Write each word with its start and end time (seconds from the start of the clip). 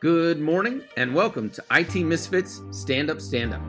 Good 0.00 0.38
morning 0.38 0.82
and 0.96 1.12
welcome 1.12 1.50
to 1.50 1.64
IT 1.72 1.96
Misfits 1.96 2.62
Stand 2.70 3.10
Up 3.10 3.20
Stand 3.20 3.52
Up, 3.52 3.60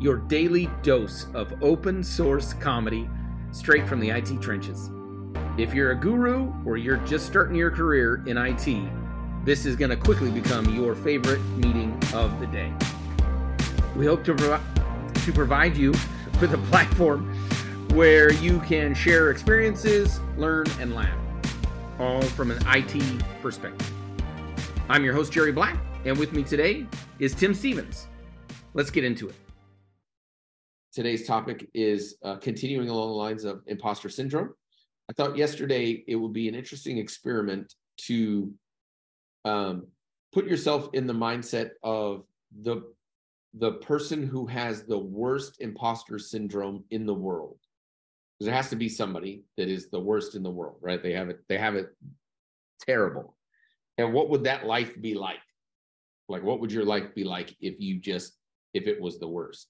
your 0.00 0.16
daily 0.16 0.70
dose 0.82 1.26
of 1.34 1.52
open 1.62 2.02
source 2.02 2.54
comedy 2.54 3.06
straight 3.52 3.86
from 3.86 4.00
the 4.00 4.08
IT 4.08 4.40
trenches. 4.40 4.88
If 5.58 5.74
you're 5.74 5.90
a 5.90 5.94
guru 5.94 6.50
or 6.64 6.78
you're 6.78 6.96
just 7.04 7.26
starting 7.26 7.56
your 7.56 7.70
career 7.70 8.24
in 8.26 8.38
IT, 8.38 8.88
this 9.44 9.66
is 9.66 9.76
going 9.76 9.90
to 9.90 9.98
quickly 9.98 10.30
become 10.30 10.64
your 10.74 10.94
favorite 10.94 11.42
meeting 11.58 11.92
of 12.14 12.40
the 12.40 12.46
day. 12.46 12.72
We 13.94 14.06
hope 14.06 14.24
to, 14.24 14.34
provi- 14.34 14.64
to 15.26 15.32
provide 15.34 15.76
you 15.76 15.90
with 16.40 16.54
a 16.54 16.58
platform 16.70 17.34
where 17.90 18.32
you 18.32 18.60
can 18.60 18.94
share 18.94 19.30
experiences, 19.30 20.20
learn, 20.38 20.68
and 20.80 20.94
laugh, 20.94 21.18
all 21.98 22.22
from 22.22 22.50
an 22.50 22.62
IT 22.66 23.22
perspective. 23.42 23.92
I'm 24.90 25.04
your 25.04 25.14
host, 25.14 25.30
Jerry 25.30 25.52
Black, 25.52 25.78
and 26.04 26.18
with 26.18 26.32
me 26.32 26.42
today 26.42 26.84
is 27.20 27.32
Tim 27.32 27.54
Stephens. 27.54 28.08
Let's 28.74 28.90
get 28.90 29.04
into 29.04 29.28
it. 29.28 29.36
Today's 30.92 31.28
topic 31.28 31.70
is 31.74 32.16
uh, 32.24 32.38
continuing 32.38 32.88
along 32.88 33.10
the 33.10 33.14
lines 33.14 33.44
of 33.44 33.62
imposter 33.68 34.08
syndrome. 34.08 34.52
I 35.08 35.12
thought 35.12 35.36
yesterday 35.36 36.02
it 36.08 36.16
would 36.16 36.32
be 36.32 36.48
an 36.48 36.56
interesting 36.56 36.98
experiment 36.98 37.72
to 37.98 38.52
um, 39.44 39.86
put 40.32 40.46
yourself 40.46 40.88
in 40.92 41.06
the 41.06 41.14
mindset 41.14 41.70
of 41.84 42.24
the 42.62 42.82
the 43.54 43.74
person 43.74 44.26
who 44.26 44.44
has 44.46 44.82
the 44.82 44.98
worst 44.98 45.60
imposter 45.60 46.18
syndrome 46.18 46.82
in 46.90 47.06
the 47.06 47.14
world. 47.14 47.58
Because 48.34 48.46
there 48.46 48.56
has 48.56 48.70
to 48.70 48.76
be 48.76 48.88
somebody 48.88 49.44
that 49.56 49.68
is 49.68 49.88
the 49.88 50.00
worst 50.00 50.34
in 50.34 50.42
the 50.42 50.50
world, 50.50 50.78
right? 50.80 51.00
They 51.00 51.12
have 51.12 51.28
it. 51.28 51.44
They 51.48 51.58
have 51.58 51.76
it 51.76 51.94
terrible 52.84 53.36
and 54.00 54.12
what 54.12 54.30
would 54.30 54.44
that 54.44 54.66
life 54.66 55.00
be 55.00 55.14
like? 55.14 55.38
Like 56.28 56.42
what 56.42 56.60
would 56.60 56.72
your 56.72 56.84
life 56.84 57.14
be 57.14 57.24
like 57.24 57.54
if 57.60 57.80
you 57.80 57.98
just 57.98 58.34
if 58.72 58.86
it 58.86 59.00
was 59.00 59.18
the 59.18 59.28
worst? 59.28 59.68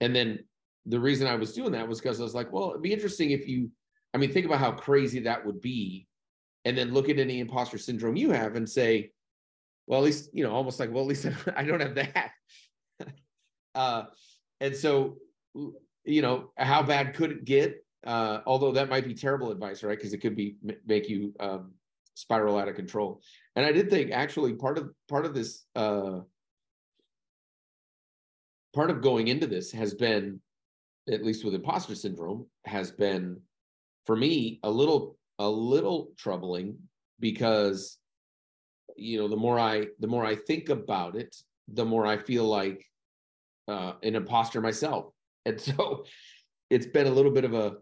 And 0.00 0.14
then 0.14 0.40
the 0.88 0.98
reason 0.98 1.26
i 1.26 1.34
was 1.34 1.52
doing 1.52 1.72
that 1.72 1.86
was 1.86 2.00
because 2.00 2.18
i 2.18 2.22
was 2.22 2.34
like 2.34 2.50
well 2.50 2.70
it'd 2.70 2.82
be 2.82 2.92
interesting 2.92 3.30
if 3.30 3.46
you 3.46 3.70
i 4.14 4.18
mean 4.18 4.32
think 4.32 4.46
about 4.46 4.58
how 4.58 4.72
crazy 4.72 5.20
that 5.20 5.44
would 5.44 5.60
be. 5.60 6.06
And 6.64 6.76
then 6.76 6.92
look 6.92 7.08
at 7.08 7.18
any 7.18 7.40
imposter 7.40 7.78
syndrome 7.78 8.16
you 8.16 8.30
have 8.30 8.56
and 8.56 8.68
say 8.68 9.12
well 9.86 10.00
at 10.00 10.04
least 10.04 10.30
you 10.32 10.44
know 10.44 10.52
almost 10.52 10.80
like 10.80 10.90
well 10.92 11.02
at 11.02 11.08
least 11.08 11.26
i 11.56 11.62
don't 11.64 11.80
have 11.80 11.94
that. 11.96 12.30
Uh 13.74 14.04
and 14.60 14.74
so 14.74 15.18
you 16.04 16.22
know 16.22 16.50
how 16.56 16.82
bad 16.82 17.14
could 17.14 17.30
it 17.30 17.44
get? 17.44 17.84
Uh 18.04 18.40
although 18.44 18.72
that 18.72 18.88
might 18.88 19.04
be 19.04 19.14
terrible 19.14 19.52
advice 19.52 19.84
right? 19.84 19.96
Because 19.96 20.12
it 20.12 20.18
could 20.18 20.34
be 20.34 20.56
make 20.86 21.08
you 21.08 21.32
um 21.38 21.74
spiral 22.18 22.58
out 22.58 22.68
of 22.68 22.74
control. 22.74 23.20
And 23.54 23.64
I 23.64 23.72
did 23.72 23.90
think 23.90 24.10
actually 24.10 24.54
part 24.54 24.76
of 24.76 24.90
part 25.08 25.24
of 25.24 25.34
this 25.34 25.64
uh, 25.76 26.20
part 28.74 28.90
of 28.90 29.00
going 29.00 29.28
into 29.28 29.46
this 29.46 29.70
has 29.72 29.94
been, 29.94 30.40
at 31.10 31.24
least 31.24 31.44
with 31.44 31.54
imposter 31.54 31.94
syndrome, 31.94 32.46
has 32.64 32.90
been 32.90 33.40
for 34.04 34.16
me 34.16 34.58
a 34.64 34.70
little 34.70 35.16
a 35.38 35.48
little 35.48 36.12
troubling 36.16 36.76
because 37.20 37.98
you 38.96 39.18
know 39.18 39.28
the 39.28 39.36
more 39.36 39.58
I 39.58 39.86
the 40.00 40.08
more 40.08 40.24
I 40.24 40.34
think 40.34 40.70
about 40.70 41.14
it, 41.14 41.36
the 41.68 41.84
more 41.84 42.04
I 42.04 42.16
feel 42.16 42.44
like 42.44 42.84
uh, 43.68 43.92
an 44.02 44.16
imposter 44.16 44.60
myself. 44.60 45.12
And 45.44 45.60
so 45.68 46.04
it's 46.68 46.86
been 46.86 47.06
a 47.06 47.12
little 47.12 47.32
bit 47.32 47.44
of 47.44 47.54
a 47.54 47.76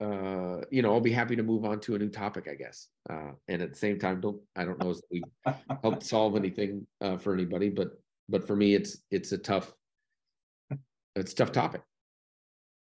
uh, 0.00 0.62
you 0.70 0.80
know, 0.80 0.92
I'll 0.92 1.00
be 1.00 1.12
happy 1.12 1.36
to 1.36 1.42
move 1.42 1.64
on 1.64 1.80
to 1.80 1.94
a 1.94 1.98
new 1.98 2.08
topic, 2.08 2.48
I 2.50 2.54
guess. 2.54 2.88
Uh, 3.08 3.32
and 3.48 3.60
at 3.60 3.70
the 3.70 3.78
same 3.78 3.98
time, 3.98 4.20
don't 4.20 4.40
I 4.56 4.64
don't 4.64 4.82
know 4.82 4.90
if 4.90 4.98
we 5.10 5.22
helped 5.82 6.02
solve 6.14 6.36
anything 6.36 6.86
uh, 7.00 7.18
for 7.18 7.34
anybody, 7.34 7.68
but 7.68 8.00
but 8.28 8.46
for 8.46 8.56
me, 8.56 8.74
it's 8.74 8.98
it's 9.10 9.32
a 9.32 9.38
tough 9.38 9.72
it's 11.16 11.32
a 11.32 11.34
tough 11.34 11.52
topic. 11.52 11.82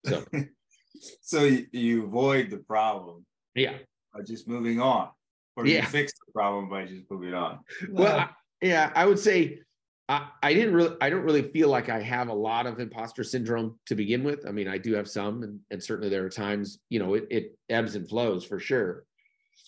So, 0.06 0.23
so 1.22 1.44
you, 1.44 1.66
you 1.72 2.03
avoid 2.03 2.50
the 2.50 2.57
problem, 2.57 3.25
yeah, 3.56 3.78
by 4.13 4.22
just 4.22 4.47
moving 4.47 4.81
on, 4.81 5.09
or 5.56 5.66
yeah. 5.66 5.81
you 5.81 5.88
fix 5.88 6.12
the 6.13 6.31
problem 6.34 6.69
by 6.69 6.85
just 6.85 7.09
moving 7.09 7.34
on. 7.34 7.59
Well, 7.89 8.19
I, 8.19 8.29
yeah, 8.62 8.91
I 8.94 9.06
would 9.06 9.19
say 9.19 9.59
I, 10.07 10.27
I 10.43 10.53
didn't 10.53 10.75
really 10.75 10.95
I 11.01 11.09
don't 11.09 11.23
really 11.23 11.41
feel 11.41 11.69
like 11.69 11.89
I 11.89 11.99
have 12.01 12.27
a 12.27 12.33
lot 12.33 12.67
of 12.67 12.79
imposter 12.79 13.23
syndrome 13.23 13.79
to 13.88 13.95
begin 13.95 14.23
with. 14.23 14.45
I 14.47 14.51
mean, 14.51 14.67
I 14.67 14.77
do 14.77 14.93
have 14.93 15.07
some, 15.07 15.43
and, 15.43 15.59
and 15.71 15.83
certainly 15.83 16.09
there 16.09 16.23
are 16.25 16.29
times, 16.29 16.79
you 16.89 16.99
know, 16.99 17.16
it, 17.16 17.27
it 17.31 17.57
ebbs 17.69 17.95
and 17.95 18.07
flows 18.07 18.45
for 18.45 18.59
sure. 18.59 19.05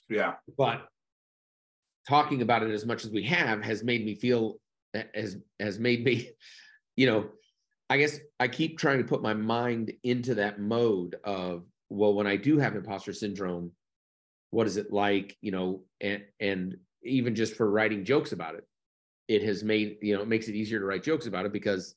Yeah. 0.10 0.34
But 0.58 0.88
talking 2.08 2.42
about 2.42 2.64
it 2.64 2.72
as 2.72 2.86
much 2.86 3.04
as 3.04 3.12
we 3.12 3.24
have 3.24 3.64
has 3.64 3.84
made 3.84 4.06
me 4.06 4.14
feel 4.14 4.58
has 5.16 5.38
has 5.60 5.80
made 5.80 6.04
me, 6.04 6.30
you 6.96 7.08
know, 7.08 7.30
I 7.90 7.98
guess 7.98 8.20
I 8.40 8.48
keep 8.48 8.78
trying 8.78 9.00
to 9.00 9.08
put 9.08 9.24
my 9.24 9.34
mind 9.34 9.94
into 10.04 10.36
that 10.36 10.60
mode 10.60 11.16
of, 11.24 11.64
well, 11.90 12.14
when 12.14 12.28
I 12.28 12.36
do 12.36 12.60
have 12.60 12.76
imposter 12.76 13.14
syndrome, 13.14 13.72
what 14.52 14.68
is 14.68 14.78
it 14.78 14.94
like, 14.94 15.36
you 15.42 15.52
know, 15.52 15.82
and 16.00 16.24
and 16.40 16.78
even 17.02 17.34
just 17.34 17.56
for 17.56 17.72
writing 17.72 18.06
jokes 18.06 18.34
about 18.34 18.54
it 18.54 18.66
it 19.28 19.44
has 19.44 19.64
made 19.64 19.98
you 20.02 20.16
know 20.16 20.22
it 20.22 20.28
makes 20.28 20.48
it 20.48 20.56
easier 20.56 20.80
to 20.80 20.86
write 20.86 21.04
jokes 21.04 21.28
about 21.28 21.46
it 21.46 21.54
because 21.54 21.96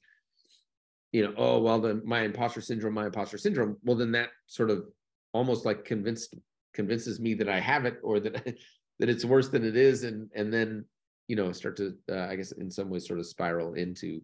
you 1.13 1.23
know 1.23 1.33
oh 1.37 1.61
well 1.61 1.81
then 1.81 2.03
my 2.05 2.23
imposter 2.23 2.61
syndrome 2.61 2.95
my 2.95 3.07
imposter 3.07 3.39
syndrome. 3.39 3.77
Well 3.85 3.97
then 3.97 4.13
that 4.13 4.31
sort 4.47 4.71
of 4.71 4.85
almost 5.33 5.65
like 5.65 5.85
convinced 5.85 6.35
convinces 6.75 7.21
me 7.21 7.35
that 7.35 7.49
i 7.49 7.59
have 7.59 7.85
it 7.85 7.99
or 8.03 8.21
that 8.21 8.35
that 8.99 9.09
it's 9.09 9.25
worse 9.25 9.49
than 9.49 9.65
it 9.65 9.77
is. 9.77 10.05
And 10.05 10.29
and 10.35 10.53
then 10.53 10.85
you 11.29 11.37
know 11.37 11.53
start 11.53 11.77
to 11.77 11.95
uh, 12.11 12.27
i 12.27 12.37
guess 12.37 12.53
in 12.53 12.71
some 12.71 12.91
ways 12.91 13.07
sort 13.07 13.21
of 13.21 13.27
spiral 13.27 13.75
into 13.75 14.21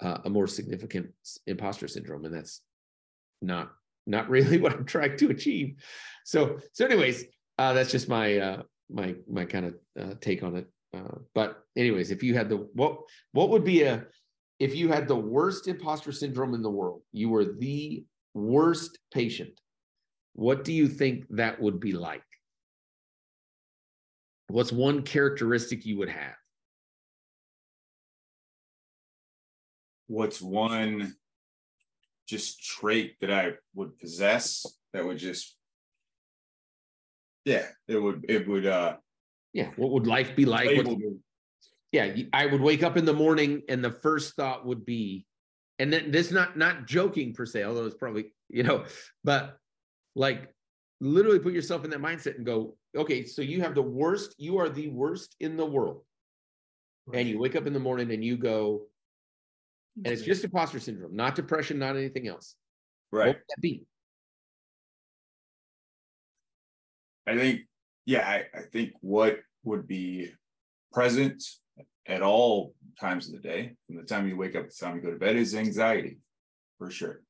uh, 0.00 0.18
a 0.24 0.30
more 0.30 0.46
significant 0.46 1.08
imposter 1.46 1.88
syndrome. 1.88 2.24
And 2.24 2.34
that's 2.34 2.62
not 3.42 3.72
not 4.06 4.28
really 4.36 4.58
what 4.58 4.72
i'm 4.72 4.86
trying 4.86 5.16
to 5.18 5.30
achieve. 5.30 5.76
So 6.24 6.58
so 6.72 6.86
anyways 6.86 7.24
uh 7.58 7.72
that's 7.72 7.92
just 7.92 8.08
my 8.08 8.38
uh 8.38 8.62
my 8.90 9.14
my 9.30 9.44
kind 9.44 9.66
of 9.66 9.74
uh, 9.98 10.14
take 10.20 10.42
on 10.42 10.56
it 10.56 10.68
uh, 10.94 11.18
but 11.34 11.64
anyways, 11.76 12.10
if 12.10 12.22
you 12.22 12.34
had 12.34 12.48
the 12.48 12.68
what 12.74 12.98
what 13.32 13.50
would 13.50 13.64
be 13.64 13.82
a 13.82 14.06
if 14.58 14.74
you 14.74 14.88
had 14.88 15.08
the 15.08 15.16
worst 15.16 15.66
imposter 15.66 16.12
syndrome 16.12 16.54
in 16.54 16.62
the 16.62 16.70
world, 16.70 17.02
you 17.12 17.28
were 17.28 17.44
the 17.44 18.04
worst 18.34 18.98
patient. 19.12 19.60
What 20.34 20.64
do 20.64 20.72
you 20.72 20.88
think 20.88 21.26
that 21.30 21.60
would 21.60 21.80
be 21.80 21.92
like? 21.92 22.22
What's 24.48 24.72
one 24.72 25.02
characteristic 25.02 25.84
you 25.86 25.98
would 25.98 26.10
have? 26.10 26.34
What's 30.06 30.40
one 30.40 31.14
just 32.28 32.62
trait 32.62 33.16
that 33.20 33.30
I 33.30 33.54
would 33.74 33.98
possess 33.98 34.66
that 34.92 35.04
would 35.04 35.18
just 35.18 35.56
yeah, 37.44 37.66
it 37.88 37.96
would 37.96 38.24
it 38.28 38.48
would 38.48 38.66
uh 38.66 38.96
yeah 39.54 39.70
what 39.76 39.90
would 39.92 40.06
life 40.06 40.36
be 40.36 40.44
like? 40.44 40.68
Yeah 41.92 42.12
i 42.32 42.44
would 42.44 42.60
wake 42.60 42.82
up 42.82 42.98
in 42.98 43.06
the 43.06 43.14
morning 43.14 43.62
and 43.68 43.82
the 43.82 43.90
first 43.90 44.34
thought 44.34 44.66
would 44.66 44.84
be 44.84 45.24
and 45.78 45.92
then 45.92 46.10
this 46.10 46.30
not 46.30 46.58
not 46.58 46.86
joking 46.86 47.32
per 47.32 47.46
se 47.46 47.62
although 47.62 47.86
it's 47.86 47.96
probably 47.96 48.32
you 48.48 48.64
know 48.64 48.84
but 49.22 49.56
like 50.14 50.52
literally 51.00 51.38
put 51.38 51.52
yourself 51.52 51.84
in 51.84 51.90
that 51.90 52.00
mindset 52.00 52.36
and 52.36 52.44
go 52.44 52.76
okay 52.96 53.24
so 53.24 53.42
you 53.42 53.60
have 53.60 53.74
the 53.74 53.82
worst 53.82 54.34
you 54.38 54.58
are 54.58 54.68
the 54.68 54.88
worst 54.88 55.36
in 55.40 55.56
the 55.56 55.66
world. 55.66 56.02
Right. 57.06 57.20
and 57.20 57.28
you 57.28 57.38
wake 57.38 57.54
up 57.54 57.66
in 57.66 57.74
the 57.74 57.80
morning 57.80 58.10
and 58.12 58.24
you 58.24 58.36
go 58.38 58.86
and 59.96 60.06
it's 60.06 60.22
just 60.22 60.42
imposter 60.42 60.80
syndrome 60.80 61.14
not 61.14 61.34
depression 61.34 61.78
not 61.78 61.96
anything 61.96 62.26
else. 62.26 62.56
Right. 63.12 63.26
what 63.26 63.36
would 63.36 63.44
that 63.48 63.60
be? 63.60 63.86
I 67.26 67.36
think 67.36 67.60
yeah, 68.06 68.28
I, 68.28 68.58
I 68.58 68.62
think 68.62 68.92
what 69.00 69.40
would 69.64 69.86
be 69.86 70.30
present 70.92 71.42
at 72.06 72.22
all 72.22 72.74
times 73.00 73.26
of 73.26 73.32
the 73.32 73.48
day, 73.48 73.74
from 73.86 73.96
the 73.96 74.02
time 74.02 74.28
you 74.28 74.36
wake 74.36 74.54
up 74.54 74.68
to 74.68 74.68
the 74.68 74.86
time 74.86 74.96
you 74.96 75.02
go 75.02 75.10
to 75.10 75.18
bed, 75.18 75.36
is 75.36 75.54
anxiety, 75.54 76.18
for 76.78 76.90
sure. 76.90 77.22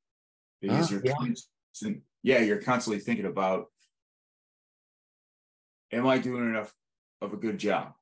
Because 0.60 0.88
ah, 0.88 0.94
you're 0.94 1.02
yeah. 1.04 1.12
Constant, 1.14 2.02
yeah, 2.22 2.40
you're 2.40 2.62
constantly 2.62 3.00
thinking 3.00 3.26
about, 3.26 3.66
am 5.92 6.06
I 6.06 6.18
doing 6.18 6.48
enough 6.48 6.72
of 7.20 7.32
a 7.32 7.38
good 7.38 7.58
job? 7.58 7.92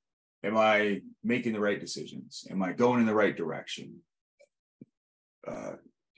Am 0.45 0.57
I 0.57 1.03
making 1.23 1.53
the 1.53 1.61
right 1.61 1.81
decisions? 1.81 2.47
Am 2.51 2.63
I 2.63 2.73
going 2.73 3.01
in 3.01 3.07
the 3.07 3.15
right 3.15 3.37
direction? 3.37 4.01
Uh, 5.47 5.73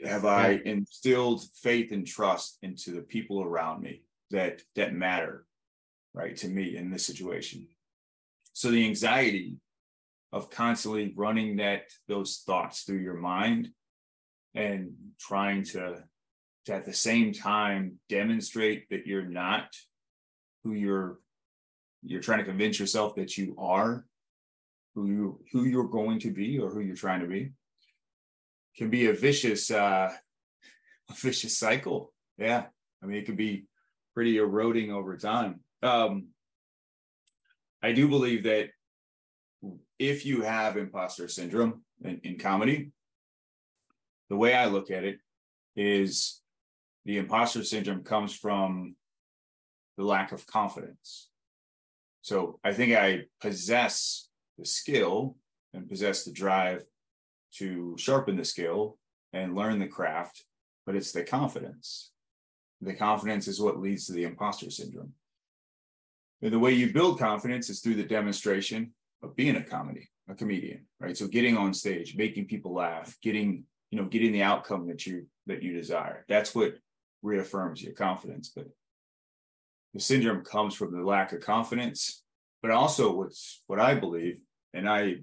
have 0.04 0.24
I 0.24 0.60
instilled 0.64 1.44
faith 1.62 1.92
and 1.92 2.06
trust 2.06 2.58
into 2.62 2.92
the 2.92 3.02
people 3.02 3.42
around 3.42 3.82
me 3.82 4.02
that 4.30 4.62
that 4.76 4.94
matter 4.94 5.46
right, 6.14 6.36
to 6.36 6.48
me 6.48 6.76
in 6.76 6.90
this 6.90 7.04
situation. 7.04 7.66
So 8.52 8.70
the 8.70 8.86
anxiety 8.86 9.56
of 10.32 10.48
constantly 10.48 11.12
running 11.16 11.56
that 11.56 11.82
those 12.08 12.42
thoughts 12.46 12.82
through 12.82 12.98
your 12.98 13.16
mind 13.16 13.70
and 14.54 14.92
trying 15.20 15.64
to, 15.64 16.04
to 16.66 16.72
at 16.72 16.86
the 16.86 16.92
same 16.92 17.32
time 17.32 17.98
demonstrate 18.08 18.88
that 18.90 19.06
you're 19.06 19.26
not 19.26 19.68
who 20.62 20.72
you're 20.72 21.18
you're 22.06 22.20
trying 22.20 22.38
to 22.38 22.44
convince 22.44 22.78
yourself 22.78 23.14
that 23.16 23.36
you 23.36 23.54
are 23.58 24.04
who 24.94 25.06
you 25.06 25.40
who 25.52 25.64
you're 25.64 25.88
going 25.88 26.18
to 26.20 26.30
be 26.30 26.58
or 26.58 26.70
who 26.70 26.80
you're 26.80 26.94
trying 26.94 27.20
to 27.20 27.26
be 27.26 27.52
can 28.76 28.90
be 28.90 29.06
a 29.06 29.12
vicious 29.12 29.70
uh 29.70 30.10
a 31.10 31.12
vicious 31.14 31.58
cycle. 31.58 32.12
Yeah. 32.38 32.64
I 33.02 33.06
mean 33.06 33.18
it 33.18 33.26
can 33.26 33.36
be 33.36 33.66
pretty 34.14 34.38
eroding 34.38 34.90
over 34.90 35.16
time 35.16 35.60
um 35.84 36.28
i 37.82 37.92
do 37.92 38.08
believe 38.08 38.44
that 38.44 38.68
if 39.98 40.26
you 40.26 40.42
have 40.42 40.76
imposter 40.76 41.28
syndrome 41.28 41.82
in, 42.02 42.20
in 42.24 42.38
comedy 42.38 42.90
the 44.30 44.36
way 44.36 44.54
i 44.54 44.66
look 44.66 44.90
at 44.90 45.04
it 45.04 45.18
is 45.76 46.40
the 47.04 47.18
imposter 47.18 47.62
syndrome 47.62 48.02
comes 48.02 48.34
from 48.34 48.96
the 49.96 50.04
lack 50.04 50.32
of 50.32 50.46
confidence 50.46 51.28
so 52.22 52.58
i 52.64 52.72
think 52.72 52.94
i 52.94 53.20
possess 53.40 54.28
the 54.58 54.64
skill 54.64 55.36
and 55.74 55.88
possess 55.88 56.24
the 56.24 56.32
drive 56.32 56.84
to 57.52 57.94
sharpen 57.98 58.36
the 58.36 58.44
skill 58.44 58.98
and 59.32 59.54
learn 59.54 59.78
the 59.78 59.88
craft, 59.88 60.44
but 60.86 60.96
it's 60.96 61.12
the 61.12 61.22
confidence. 61.22 62.12
The 62.80 62.94
confidence 62.94 63.48
is 63.48 63.60
what 63.60 63.80
leads 63.80 64.06
to 64.06 64.12
the 64.12 64.24
imposter 64.24 64.70
syndrome. 64.70 65.12
And 66.44 66.52
the 66.52 66.58
way 66.58 66.72
you 66.72 66.92
build 66.92 67.18
confidence 67.18 67.70
is 67.70 67.80
through 67.80 67.94
the 67.94 68.04
demonstration 68.04 68.92
of 69.22 69.34
being 69.34 69.56
a 69.56 69.62
comedy, 69.62 70.10
a 70.28 70.34
comedian, 70.34 70.84
right? 71.00 71.16
So 71.16 71.26
getting 71.26 71.56
on 71.56 71.72
stage, 71.72 72.16
making 72.16 72.48
people 72.48 72.74
laugh, 72.74 73.16
getting, 73.22 73.64
you 73.90 73.98
know, 73.98 74.04
getting 74.04 74.30
the 74.30 74.42
outcome 74.42 74.86
that 74.88 75.06
you 75.06 75.26
that 75.46 75.62
you 75.62 75.72
desire. 75.72 76.26
That's 76.28 76.54
what 76.54 76.74
reaffirms 77.22 77.82
your 77.82 77.94
confidence. 77.94 78.52
But 78.54 78.66
the 79.94 80.00
syndrome 80.00 80.44
comes 80.44 80.74
from 80.74 80.92
the 80.92 81.02
lack 81.02 81.32
of 81.32 81.40
confidence, 81.40 82.22
but 82.60 82.70
also 82.70 83.14
what's 83.14 83.62
what 83.66 83.80
I 83.80 83.94
believe, 83.94 84.38
and 84.74 84.86
I 84.86 85.20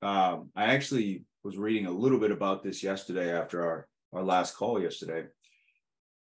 um, 0.00 0.48
I 0.56 0.74
actually 0.74 1.24
was 1.42 1.58
reading 1.58 1.84
a 1.84 1.90
little 1.90 2.18
bit 2.18 2.30
about 2.30 2.62
this 2.62 2.82
yesterday 2.82 3.30
after 3.30 3.62
our, 3.62 3.86
our 4.14 4.22
last 4.22 4.56
call 4.56 4.80
yesterday, 4.80 5.24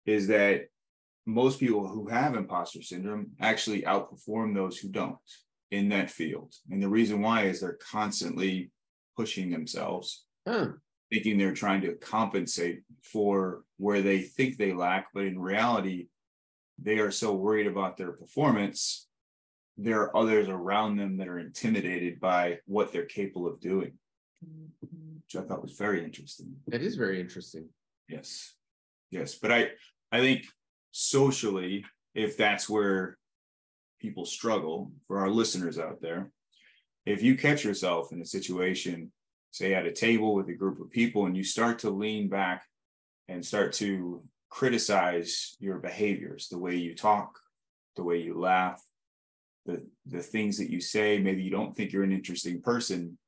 is 0.07 0.27
that 0.27 0.67
most 1.27 1.61
people 1.61 1.87
who 1.87 2.09
have 2.09 2.35
imposter 2.35 2.83
syndrome 2.83 3.31
actually 3.41 3.83
outperform 3.83 4.55
those 4.55 4.79
who 4.79 4.89
don't 4.89 5.17
in 5.71 5.89
that 5.89 6.11
field. 6.11 6.55
And 6.71 6.83
the 6.83 6.89
reason 6.89 7.23
why 7.23 7.45
is 7.45 7.61
they're 7.61 7.79
constantly 7.91 8.71
pushing 9.17 9.51
themselves, 9.51 10.27
hmm. 10.47 10.73
thinking 11.11 11.39
they're 11.39 11.55
trying 11.55 11.81
to 11.83 11.95
compensate 11.95 12.83
for 13.03 13.63
where 13.79 14.03
they 14.03 14.21
think 14.21 14.57
they 14.57 14.73
lack. 14.73 15.09
But 15.15 15.25
in 15.25 15.39
reality, 15.39 16.09
they 16.79 16.99
are 16.99 17.11
so 17.11 17.35
worried 17.35 17.67
about 17.67 17.97
their 17.97 18.13
performance. 18.13 19.09
There 19.77 20.03
are 20.03 20.17
others 20.17 20.49
around 20.49 20.97
them 20.97 21.17
that 21.17 21.29
are 21.29 21.39
intimidated 21.39 22.21
by 22.21 22.59
what 22.67 22.93
they're 22.93 23.07
capable 23.07 23.47
of 23.47 23.61
doing 23.61 23.93
mm-hmm. 24.45 25.17
which 25.17 25.37
I 25.37 25.47
thought 25.47 25.63
was 25.63 25.73
very 25.73 26.05
interesting. 26.05 26.55
That 26.69 26.83
is 26.83 26.97
very 26.97 27.21
interesting. 27.21 27.69
Yes. 28.09 28.55
Yes. 29.11 29.35
But 29.35 29.53
I 29.53 29.71
I 30.13 30.21
think 30.21 30.45
socially, 30.97 31.85
if 32.15 32.37
that's 32.37 32.71
where 32.71 33.19
people 34.01 34.25
struggle 34.25 34.93
for 35.09 35.19
our 35.19 35.29
listeners 35.29 35.77
out 35.77 36.01
there, 36.01 36.31
if 37.05 37.21
you 37.21 37.37
catch 37.37 37.65
yourself 37.65 38.13
in 38.13 38.23
a 38.23 38.27
situation, 38.27 39.11
say 39.51 39.75
at 39.75 39.87
a 39.87 39.93
table 39.93 40.35
with 40.35 40.49
a 40.49 40.55
group 40.55 40.81
of 40.81 40.93
people, 40.93 41.27
and 41.27 41.37
you 41.37 41.43
start 41.43 41.81
to 41.81 41.91
lean 41.91 42.29
back 42.29 42.65
and 43.27 43.45
start 43.45 43.73
to 43.73 44.23
criticize 44.51 45.57
your 45.59 45.79
behaviors, 45.79 46.47
the 46.49 46.59
way 46.59 46.77
you 46.77 46.95
talk, 46.95 47.41
the 47.97 48.05
way 48.05 48.19
you 48.19 48.39
laugh, 48.39 48.81
the 49.67 49.85
the 50.07 50.23
things 50.23 50.59
that 50.59 50.71
you 50.71 50.81
say, 50.81 51.19
maybe 51.19 51.43
you 51.43 51.51
don't 51.51 51.75
think 51.75 51.93
you're 51.93 52.05
an 52.05 52.13
interesting 52.13 52.63
person, 52.63 53.19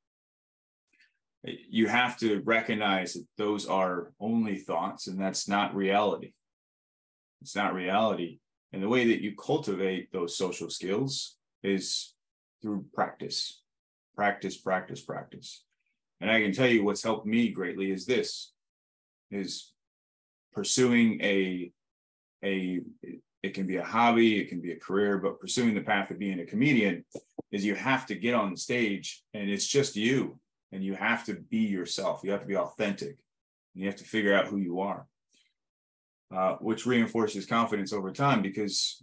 you 1.42 1.88
have 1.88 2.16
to 2.18 2.42
recognize 2.44 3.14
that 3.14 3.26
those 3.36 3.66
are 3.66 4.12
only 4.20 4.56
thoughts 4.56 5.08
and 5.08 5.20
that's 5.20 5.48
not 5.48 5.74
reality. 5.74 6.32
It's 7.42 7.56
not 7.56 7.74
reality. 7.74 8.38
And 8.72 8.82
the 8.82 8.88
way 8.88 9.06
that 9.08 9.22
you 9.22 9.34
cultivate 9.36 10.12
those 10.12 10.36
social 10.36 10.70
skills 10.70 11.36
is 11.62 12.14
through 12.62 12.86
practice, 12.94 13.62
practice, 14.16 14.56
practice, 14.56 15.00
practice. 15.00 15.64
And 16.20 16.30
I 16.30 16.40
can 16.40 16.52
tell 16.52 16.66
you 16.66 16.84
what's 16.84 17.02
helped 17.02 17.26
me 17.26 17.50
greatly 17.50 17.90
is 17.90 18.06
this 18.06 18.52
is 19.30 19.72
pursuing 20.52 21.20
a 21.22 21.70
a 22.44 22.80
it 23.42 23.54
can 23.54 23.66
be 23.66 23.76
a 23.76 23.84
hobby, 23.84 24.40
it 24.40 24.48
can 24.48 24.60
be 24.60 24.72
a 24.72 24.78
career, 24.78 25.18
but 25.18 25.38
pursuing 25.38 25.74
the 25.74 25.80
path 25.80 26.10
of 26.10 26.18
being 26.18 26.40
a 26.40 26.46
comedian 26.46 27.04
is 27.52 27.64
you 27.64 27.74
have 27.74 28.06
to 28.06 28.14
get 28.14 28.34
on 28.34 28.50
the 28.50 28.56
stage 28.56 29.22
and 29.34 29.48
it's 29.48 29.66
just 29.66 29.94
you 29.94 30.38
and 30.72 30.82
you 30.82 30.94
have 30.94 31.24
to 31.26 31.34
be 31.34 31.58
yourself. 31.58 32.22
You 32.24 32.32
have 32.32 32.40
to 32.40 32.46
be 32.46 32.56
authentic. 32.56 33.16
And 33.74 33.82
you 33.82 33.86
have 33.86 33.96
to 33.96 34.04
figure 34.04 34.34
out 34.34 34.46
who 34.46 34.56
you 34.56 34.80
are, 34.80 35.06
uh, 36.34 36.56
which 36.56 36.86
reinforces 36.86 37.46
confidence 37.46 37.92
over 37.92 38.12
time 38.12 38.42
because 38.42 39.02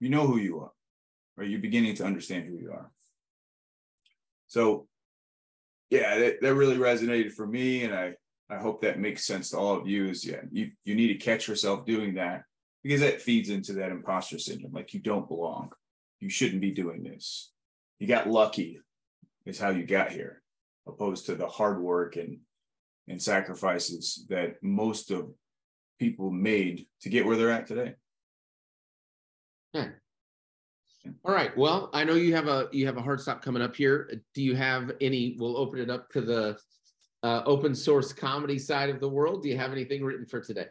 you 0.00 0.08
know 0.08 0.26
who 0.26 0.38
you 0.38 0.60
are, 0.60 0.72
or 1.36 1.44
You're 1.44 1.60
beginning 1.60 1.94
to 1.96 2.04
understand 2.04 2.46
who 2.46 2.56
you 2.56 2.72
are. 2.72 2.90
So, 4.48 4.86
yeah, 5.90 6.18
that, 6.18 6.40
that 6.40 6.54
really 6.54 6.76
resonated 6.76 7.32
for 7.32 7.46
me, 7.46 7.84
and 7.84 7.94
I 7.94 8.14
I 8.50 8.58
hope 8.58 8.82
that 8.82 8.98
makes 8.98 9.24
sense 9.24 9.50
to 9.50 9.58
all 9.58 9.76
of 9.76 9.88
you. 9.88 10.06
Is 10.08 10.24
yeah, 10.24 10.42
you 10.50 10.70
you 10.84 10.94
need 10.94 11.08
to 11.08 11.24
catch 11.24 11.48
yourself 11.48 11.86
doing 11.86 12.14
that 12.14 12.44
because 12.82 13.00
that 13.00 13.22
feeds 13.22 13.48
into 13.50 13.74
that 13.74 13.90
imposter 13.90 14.38
syndrome. 14.38 14.72
Like 14.72 14.92
you 14.94 15.00
don't 15.00 15.28
belong. 15.28 15.70
You 16.20 16.28
shouldn't 16.28 16.60
be 16.60 16.70
doing 16.70 17.02
this. 17.02 17.50
You 17.98 18.06
got 18.06 18.28
lucky, 18.28 18.80
is 19.46 19.58
how 19.58 19.70
you 19.70 19.86
got 19.86 20.12
here 20.12 20.42
opposed 20.86 21.26
to 21.26 21.34
the 21.34 21.46
hard 21.46 21.80
work 21.80 22.16
and 22.16 22.38
and 23.08 23.20
sacrifices 23.20 24.24
that 24.28 24.62
most 24.62 25.10
of 25.10 25.30
people 26.02 26.32
made 26.32 26.86
to 27.00 27.08
get 27.08 27.24
where 27.24 27.36
they're 27.36 27.52
at 27.52 27.68
today. 27.68 27.94
Yeah. 29.72 29.88
All 31.24 31.32
right. 31.32 31.56
Well, 31.56 31.90
I 31.92 32.02
know 32.02 32.14
you 32.14 32.34
have 32.34 32.48
a 32.48 32.68
you 32.72 32.86
have 32.86 32.96
a 32.96 33.02
hard 33.02 33.20
stop 33.20 33.40
coming 33.40 33.62
up 33.62 33.76
here. 33.76 34.10
Do 34.34 34.42
you 34.42 34.56
have 34.56 34.90
any? 35.00 35.36
We'll 35.38 35.56
open 35.56 35.78
it 35.78 35.90
up 35.90 36.10
to 36.10 36.20
the 36.20 36.58
uh, 37.22 37.42
open 37.46 37.74
source 37.74 38.12
comedy 38.12 38.58
side 38.58 38.90
of 38.90 38.98
the 38.98 39.08
world. 39.08 39.42
Do 39.42 39.48
you 39.48 39.56
have 39.56 39.70
anything 39.70 40.04
written 40.04 40.26
for 40.26 40.40
today? 40.40 40.66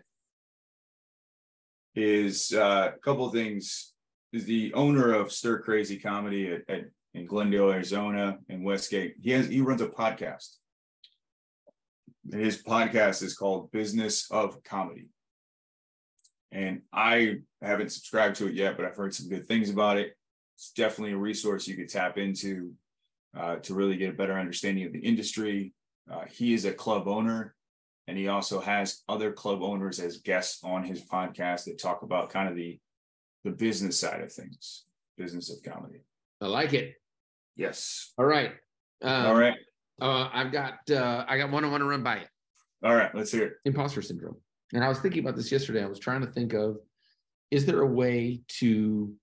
Is 1.95 2.53
uh, 2.53 2.91
a 2.95 2.99
couple 2.99 3.25
of 3.25 3.33
things. 3.33 3.93
Is 4.33 4.45
the 4.45 4.73
owner 4.73 5.13
of 5.13 5.31
Stir 5.31 5.59
Crazy 5.59 5.97
Comedy 5.97 6.51
at, 6.51 6.61
at 6.67 6.83
in 7.13 7.25
Glendale, 7.25 7.71
Arizona, 7.71 8.37
and 8.49 8.63
Westgate. 8.63 9.15
He 9.21 9.31
has 9.31 9.47
he 9.47 9.61
runs 9.61 9.81
a 9.81 9.87
podcast. 9.87 10.57
And 12.31 12.41
his 12.41 12.61
podcast 12.61 13.23
is 13.23 13.35
called 13.35 13.71
Business 13.71 14.29
of 14.29 14.63
Comedy. 14.63 15.07
And 16.51 16.81
I 16.91 17.37
haven't 17.61 17.91
subscribed 17.91 18.35
to 18.37 18.47
it 18.47 18.53
yet, 18.53 18.75
but 18.75 18.85
I've 18.85 18.95
heard 18.95 19.13
some 19.13 19.29
good 19.29 19.47
things 19.47 19.69
about 19.69 19.97
it. 19.97 20.13
It's 20.55 20.71
definitely 20.71 21.13
a 21.13 21.17
resource 21.17 21.67
you 21.67 21.75
could 21.75 21.89
tap 21.89 22.17
into 22.17 22.73
uh, 23.37 23.57
to 23.57 23.73
really 23.73 23.95
get 23.95 24.09
a 24.09 24.17
better 24.17 24.37
understanding 24.37 24.85
of 24.85 24.93
the 24.93 24.99
industry. 24.99 25.73
Uh, 26.11 26.25
he 26.29 26.53
is 26.53 26.65
a 26.65 26.73
club 26.73 27.07
owner, 27.07 27.55
and 28.07 28.17
he 28.17 28.27
also 28.27 28.59
has 28.59 29.03
other 29.07 29.31
club 29.31 29.61
owners 29.61 29.99
as 29.99 30.17
guests 30.17 30.63
on 30.63 30.83
his 30.83 31.01
podcast 31.05 31.65
that 31.65 31.79
talk 31.79 32.03
about 32.03 32.29
kind 32.29 32.49
of 32.49 32.55
the 32.55 32.79
the 33.43 33.51
business 33.51 33.99
side 33.99 34.21
of 34.21 34.31
things, 34.31 34.83
business 35.17 35.49
of 35.49 35.63
comedy. 35.63 36.03
I 36.41 36.47
like 36.47 36.73
it. 36.73 36.93
Yes. 37.55 38.13
All 38.17 38.25
right. 38.25 38.51
Um, 39.01 39.25
All 39.25 39.35
right. 39.35 39.57
Uh, 39.99 40.29
I've 40.31 40.51
got 40.51 40.79
uh, 40.91 41.25
I 41.27 41.37
got 41.37 41.51
one 41.51 41.63
I 41.63 41.69
want 41.69 41.81
to 41.81 41.85
run 41.85 42.03
by 42.03 42.17
you. 42.17 42.25
All 42.83 42.95
right, 42.95 43.13
let's 43.13 43.31
hear 43.31 43.45
it. 43.45 43.53
Imposter 43.65 44.01
syndrome. 44.01 44.37
And 44.73 44.83
I 44.83 44.89
was 44.89 44.99
thinking 44.99 45.21
about 45.21 45.35
this 45.35 45.51
yesterday. 45.51 45.83
I 45.83 45.87
was 45.87 45.99
trying 45.99 46.21
to 46.21 46.31
think 46.31 46.53
of 46.53 46.77
is 47.51 47.65
there 47.65 47.81
a 47.81 47.85
way 47.85 48.41
to 48.47 49.13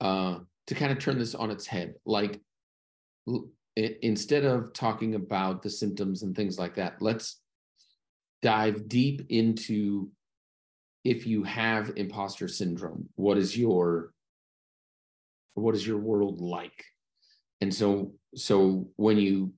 uh 0.00 0.38
to 0.66 0.74
kind 0.74 0.90
of 0.90 0.98
turn 0.98 1.18
this 1.18 1.34
on 1.34 1.50
its 1.50 1.66
head 1.66 1.94
like 2.06 2.40
instead 3.76 4.44
of 4.44 4.72
talking 4.72 5.14
about 5.14 5.62
the 5.62 5.70
symptoms 5.70 6.22
and 6.22 6.34
things 6.34 6.58
like 6.58 6.74
that 6.74 6.96
let's 7.00 7.40
dive 8.42 8.88
deep 8.88 9.26
into 9.28 10.10
if 11.04 11.26
you 11.26 11.42
have 11.44 11.92
imposter 11.96 12.48
syndrome 12.48 13.08
what 13.16 13.36
is 13.36 13.56
your 13.56 14.12
what 15.54 15.74
is 15.74 15.86
your 15.86 15.98
world 15.98 16.40
like 16.40 16.84
and 17.60 17.72
so 17.72 18.12
so 18.34 18.88
when 18.96 19.18
you 19.18 19.52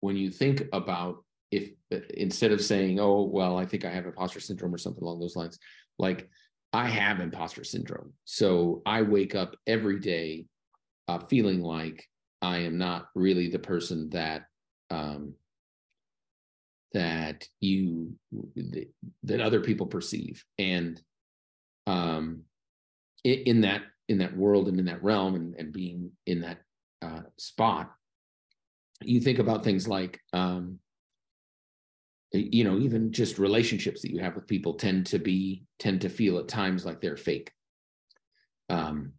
when 0.00 0.16
you 0.16 0.30
think 0.30 0.62
about 0.72 1.22
if 1.50 1.70
instead 2.14 2.52
of 2.52 2.60
saying 2.60 3.00
oh 3.00 3.22
well 3.22 3.58
i 3.58 3.66
think 3.66 3.84
i 3.84 3.90
have 3.90 4.06
imposter 4.06 4.40
syndrome 4.40 4.74
or 4.74 4.78
something 4.78 5.02
along 5.02 5.18
those 5.18 5.36
lines 5.36 5.58
like 5.98 6.28
i 6.72 6.86
have 6.88 7.18
imposter 7.20 7.64
syndrome. 7.64 8.12
So 8.24 8.82
i 8.86 9.02
wake 9.02 9.34
up 9.34 9.56
every 9.66 9.98
day 9.98 10.46
uh, 11.08 11.18
feeling 11.18 11.60
like 11.60 12.06
i 12.42 12.58
am 12.58 12.78
not 12.78 13.08
really 13.14 13.48
the 13.48 13.58
person 13.58 14.08
that 14.10 14.44
um, 14.90 15.34
that 16.92 17.46
you 17.60 18.14
that 19.22 19.40
other 19.40 19.60
people 19.60 19.86
perceive. 19.86 20.44
And 20.58 21.00
um 21.86 22.42
in 23.24 23.60
that 23.62 23.82
in 24.08 24.18
that 24.18 24.36
world 24.36 24.68
and 24.68 24.78
in 24.78 24.86
that 24.86 25.02
realm 25.02 25.34
and, 25.34 25.54
and 25.56 25.72
being 25.72 26.10
in 26.26 26.40
that 26.40 26.58
uh, 27.02 27.22
spot, 27.38 27.92
you 29.02 29.20
think 29.20 29.38
about 29.38 29.62
things 29.62 29.86
like, 29.86 30.20
um, 30.32 30.78
you 32.32 32.64
know, 32.64 32.78
even 32.78 33.12
just 33.12 33.38
relationships 33.38 34.02
that 34.02 34.10
you 34.10 34.20
have 34.20 34.34
with 34.34 34.46
people 34.46 34.74
tend 34.74 35.06
to 35.06 35.18
be 35.18 35.64
tend 35.78 36.00
to 36.02 36.08
feel 36.08 36.38
at 36.38 36.48
times 36.48 36.84
like 36.84 37.00
they're 37.00 37.16
fake, 37.16 37.52
um, 38.68 39.12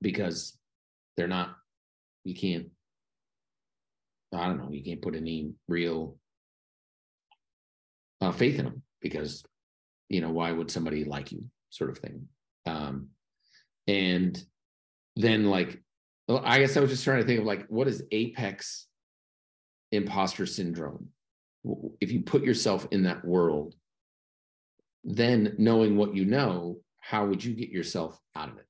because 0.00 0.56
they're 1.16 1.28
not. 1.28 1.56
You 2.24 2.34
can't. 2.34 2.66
I 4.34 4.46
don't 4.46 4.58
know. 4.58 4.70
You 4.70 4.82
can't 4.82 5.02
put 5.02 5.14
any 5.14 5.52
real 5.68 6.16
uh, 8.20 8.32
faith 8.32 8.58
in 8.58 8.66
them 8.66 8.82
because, 9.00 9.42
you 10.08 10.20
know, 10.20 10.30
why 10.30 10.52
would 10.52 10.70
somebody 10.70 11.04
like 11.04 11.32
you, 11.32 11.44
sort 11.70 11.90
of 11.90 11.98
thing. 11.98 12.28
Um, 12.66 13.08
and 13.86 14.42
then 15.16 15.46
like 15.46 15.82
well, 16.28 16.42
I 16.44 16.58
guess 16.58 16.76
I 16.76 16.80
was 16.80 16.90
just 16.90 17.04
trying 17.04 17.22
to 17.22 17.26
think 17.26 17.40
of 17.40 17.46
like 17.46 17.66
what 17.68 17.88
is 17.88 18.04
apex 18.12 18.86
imposter 19.90 20.44
syndrome? 20.44 21.08
If 22.00 22.12
you 22.12 22.22
put 22.22 22.42
yourself 22.42 22.86
in 22.90 23.02
that 23.04 23.24
world, 23.24 23.74
then 25.04 25.54
knowing 25.58 25.96
what 25.96 26.14
you 26.14 26.24
know, 26.24 26.80
how 27.00 27.26
would 27.26 27.42
you 27.42 27.54
get 27.54 27.70
yourself 27.70 28.18
out 28.36 28.50
of 28.50 28.58
it? 28.58 28.66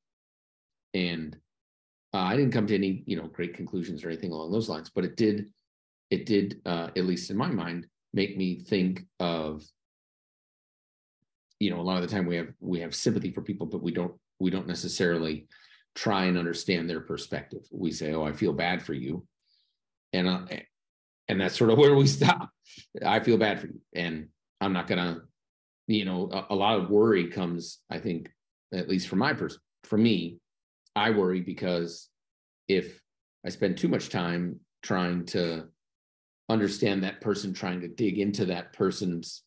And 0.95 1.37
uh, 2.15 2.19
I 2.19 2.37
didn't 2.37 2.53
come 2.53 2.67
to 2.67 2.75
any, 2.75 3.03
you 3.07 3.17
know, 3.17 3.29
great 3.29 3.55
conclusions 3.55 4.05
or 4.05 4.09
anything 4.09 4.33
along 4.33 4.53
those 4.53 4.69
lines, 4.69 4.91
but 4.95 5.05
it 5.05 5.17
did, 5.17 5.47
it 6.11 6.27
did, 6.27 6.61
uh, 6.65 6.89
at 6.97 7.05
least 7.05 7.31
in 7.31 7.37
my 7.37 7.49
mind, 7.49 7.87
make 8.15 8.37
me 8.37 8.61
think 8.61 9.05
of, 9.21 9.63
you 11.59 11.71
know, 11.71 11.81
a 11.81 11.83
lot 11.83 12.03
of 12.03 12.09
the 12.09 12.15
time 12.15 12.27
we 12.27 12.37
have 12.37 12.49
we 12.61 12.81
have 12.81 12.95
sympathy 12.95 13.33
for 13.33 13.43
people, 13.43 13.67
but 13.67 13.83
we 13.83 13.93
don't 13.93 14.15
we 14.39 14.51
don't 14.51 14.69
necessarily 14.69 15.49
try 15.95 16.27
and 16.27 16.39
understand 16.39 16.89
their 16.89 17.01
perspective. 17.01 17.67
We 17.71 17.91
say, 17.91 18.13
"Oh, 18.15 18.25
I 18.25 18.33
feel 18.33 18.53
bad 18.53 18.83
for 18.83 18.95
you," 18.95 19.27
and 20.13 20.29
uh, 20.29 20.47
and 21.29 21.41
that's 21.41 21.57
sort 21.57 21.71
of 21.71 21.79
where 21.79 21.95
we 21.95 22.07
stop. 22.07 22.51
I 23.05 23.21
feel 23.21 23.39
bad 23.39 23.61
for 23.61 23.67
you, 23.67 23.81
and 23.95 24.29
I'm 24.61 24.73
not 24.73 24.87
gonna, 24.87 25.23
you 25.87 26.05
know, 26.05 26.29
a, 26.33 26.55
a 26.55 26.57
lot 26.57 26.79
of 26.79 26.91
worry 26.91 27.29
comes. 27.29 27.79
I 27.91 27.99
think, 27.99 28.31
at 28.73 28.89
least 28.89 29.09
for 29.09 29.17
my 29.17 29.33
pers- 29.33 29.59
for 29.85 29.99
me, 29.99 30.39
I 30.95 31.11
worry 31.11 31.41
because 31.41 32.09
if 32.67 33.01
I 33.45 33.51
spend 33.51 33.79
too 33.79 33.89
much 33.89 34.09
time 34.09 34.61
trying 34.83 35.27
to 35.27 35.69
understand 36.49 37.05
that 37.05 37.21
person, 37.21 37.53
trying 37.53 37.81
to 37.81 37.89
dig 37.89 38.19
into 38.19 38.47
that 38.47 38.73
person's 38.73 39.43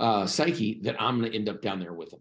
uh, 0.00 0.26
psyche, 0.26 0.80
that 0.82 1.00
I'm 1.00 1.22
to 1.22 1.34
end 1.34 1.48
up 1.48 1.62
down 1.62 1.80
there 1.80 1.92
with 1.92 2.10
them 2.10 2.20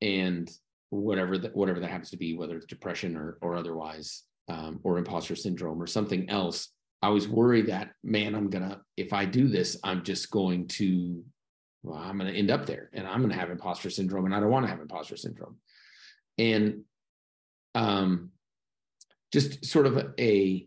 and 0.00 0.50
whatever 0.90 1.38
that 1.38 1.54
whatever 1.54 1.80
that 1.80 1.90
happens 1.90 2.10
to 2.10 2.16
be, 2.16 2.36
whether 2.36 2.56
it's 2.56 2.66
depression 2.66 3.16
or 3.16 3.38
or 3.40 3.54
otherwise, 3.54 4.22
um, 4.48 4.80
or 4.82 4.98
imposter 4.98 5.36
syndrome 5.36 5.82
or 5.82 5.86
something 5.86 6.28
else. 6.28 6.68
I 7.02 7.08
was 7.08 7.28
worried 7.28 7.66
that 7.68 7.92
man, 8.02 8.34
I'm 8.34 8.50
gonna 8.50 8.82
if 8.96 9.12
I 9.12 9.24
do 9.24 9.48
this, 9.48 9.78
I'm 9.82 10.04
just 10.04 10.30
going 10.30 10.68
to 10.68 11.22
well, 11.82 11.98
I'm 11.98 12.18
gonna 12.18 12.30
end 12.30 12.50
up 12.50 12.66
there 12.66 12.90
and 12.92 13.06
I'm 13.06 13.22
gonna 13.22 13.34
have 13.34 13.50
imposter 13.50 13.90
syndrome, 13.90 14.26
and 14.26 14.34
I 14.34 14.40
don't 14.40 14.50
want 14.50 14.66
to 14.66 14.70
have 14.70 14.80
imposter 14.80 15.16
syndrome. 15.16 15.56
And 16.38 16.82
um, 17.74 18.30
just 19.32 19.64
sort 19.64 19.86
of 19.86 20.12
a 20.18 20.66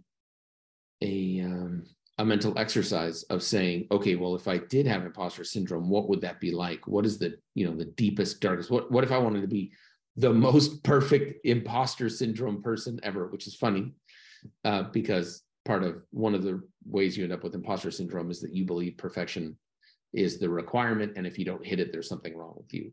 a 1.02 1.42
um, 1.42 1.84
a 2.20 2.26
mental 2.26 2.58
exercise 2.58 3.24
of 3.24 3.42
saying, 3.42 3.88
okay, 3.92 4.16
well, 4.16 4.36
if 4.36 4.48
I 4.48 4.58
did 4.58 4.86
have 4.86 5.06
imposter 5.06 5.44
syndrome, 5.44 5.90
what 5.90 6.08
would 6.10 6.22
that 6.22 6.40
be 6.40 6.52
like? 6.52 6.88
What 6.88 7.06
is 7.06 7.18
the, 7.18 7.36
you 7.56 7.66
know, 7.66 7.76
the 7.76 7.86
deepest, 7.86 8.40
darkest? 8.40 8.70
What 8.70 8.92
what 8.92 9.04
if 9.04 9.12
I 9.12 9.18
wanted 9.18 9.42
to 9.42 9.48
be 9.48 9.72
the 10.16 10.34
most 10.34 10.84
perfect 10.84 11.46
imposter 11.46 12.10
syndrome 12.10 12.62
person 12.62 13.00
ever, 13.04 13.28
which 13.28 13.48
is 13.48 13.56
funny, 13.56 13.94
uh, 14.64 14.84
because 14.84 15.42
part 15.66 15.84
of 15.84 16.02
one 16.12 16.36
of 16.36 16.44
the 16.44 16.62
ways 16.86 17.18
you 17.18 17.24
end 17.24 17.34
up 17.34 17.44
with 17.44 17.56
imposter 17.56 17.92
syndrome 17.92 18.32
is 18.32 18.42
that 18.42 18.54
you 18.54 18.66
believe 18.66 18.98
perfection 18.98 19.58
is 20.14 20.40
the 20.40 20.50
requirement, 20.50 21.14
and 21.16 21.26
if 21.26 21.40
you 21.40 21.46
don't 21.46 21.66
hit 21.66 21.80
it, 21.80 21.92
there's 21.92 22.10
something 22.10 22.36
wrong 22.38 22.54
with 22.56 22.74
you. 22.74 22.92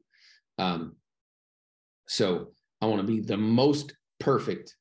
Um, 0.59 0.97
so 2.07 2.53
I 2.81 2.87
want 2.87 3.01
to 3.01 3.07
be 3.07 3.21
the 3.21 3.37
most 3.37 3.95
perfect 4.19 4.75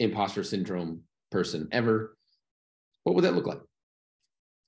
imposter 0.00 0.42
syndrome 0.42 1.02
person 1.30 1.68
ever. 1.72 2.16
What 3.04 3.14
would 3.14 3.24
that 3.24 3.34
look 3.34 3.46
like? 3.46 3.60